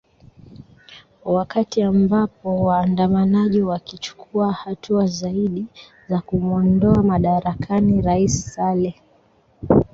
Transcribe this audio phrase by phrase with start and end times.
[1.25, 5.65] wakati ambapo waandamanaji wakichukua hatua zaidi
[6.09, 9.01] za kumwondoa madarakani rais sale